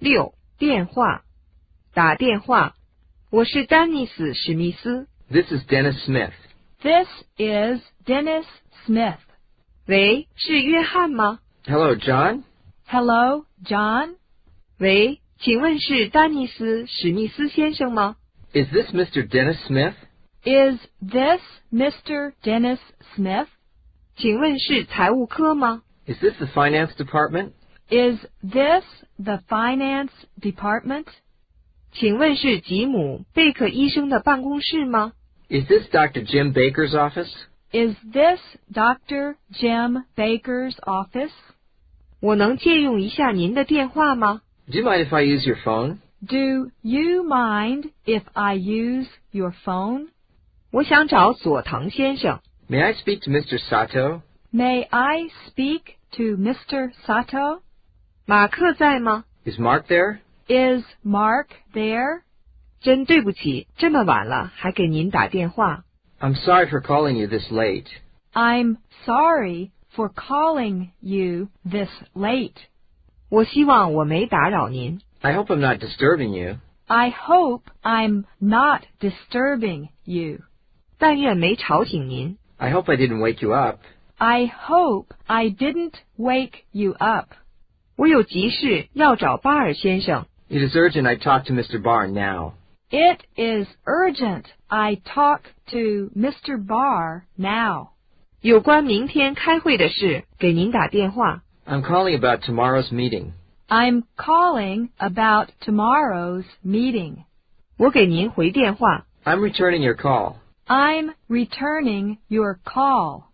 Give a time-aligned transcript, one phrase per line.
[0.00, 1.24] 六电话，
[1.94, 2.74] 打电话。
[3.30, 5.08] 我是丹尼斯史密斯。
[5.30, 6.32] This is Dennis Smith.
[6.80, 8.44] This is Dennis
[8.86, 9.18] Smith.
[9.86, 11.40] 喂，是约翰吗？
[11.66, 12.44] Hello, John.
[12.86, 14.16] Hello, John.
[14.78, 18.16] 喂，请问是丹尼斯史密斯先生吗？
[18.52, 19.26] Is this Mr.
[19.28, 19.94] Dennis Smith?
[20.44, 21.40] Is this
[21.72, 22.32] Mr.
[22.42, 22.78] Dennis
[23.14, 23.48] Smith?
[24.16, 25.82] 请问是财务科吗？
[26.06, 27.52] Is this the finance department?
[27.88, 28.84] Is this
[29.20, 30.10] the finance
[30.40, 31.06] department?
[31.92, 35.12] 请问是吉姆贝克医生的办公室吗？
[35.48, 36.24] Is this Dr.
[36.26, 37.32] Jim Baker's office?
[37.72, 38.40] Is this
[38.72, 39.36] Dr.
[39.52, 41.32] Jim Baker's office?
[42.20, 44.42] 我能借用一下您的电话吗？
[44.70, 45.98] Do you mind if I use your phone?
[46.26, 50.08] Do you mind if I use your phone?
[50.70, 52.40] 我想找佐藤先生。
[52.68, 53.58] May I speak to Mr.
[53.58, 54.22] Sato?
[54.52, 56.90] May I speak to Mr.
[57.06, 57.60] Sato?
[58.24, 59.24] 马克在吗？
[59.44, 60.18] Is Mark there?
[60.48, 62.22] Is Mark there?
[62.80, 65.84] 真对不起，这么晚了还给您打电话。
[66.20, 67.86] I'm sorry for calling you this late.
[68.32, 72.54] I'm sorry for calling you this late.
[73.28, 75.00] 我希望我没打扰您。
[75.20, 76.58] I hope I'm not disturbing you.
[76.86, 80.40] I hope I'm not disturbing you.
[80.98, 82.38] 但愿没吵醒您。
[82.58, 83.80] I hope I didn't wake you up.
[84.18, 87.30] I hope I didn't wake you up.
[88.00, 90.26] 我有急事要找巴尔先生。
[90.48, 91.80] It is urgent I talk to Mr.
[91.82, 92.52] Barr now.
[92.90, 96.64] It is urgent I talk to Mr.
[96.64, 97.88] Barr now.
[98.40, 101.42] 有关明天开会的事，给您打电话。
[101.66, 103.32] I'm calling about tomorrow's meeting.
[103.68, 107.24] I'm calling about tomorrow's meeting.
[107.76, 109.06] 我给您回电话。
[109.24, 110.36] I'm returning your call.
[110.68, 113.24] I'm returning your call.